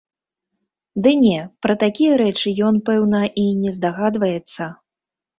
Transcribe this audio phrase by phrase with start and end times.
[1.07, 4.63] Ды не, пра такія рэчы ён, пэўна, і не здагадваецца.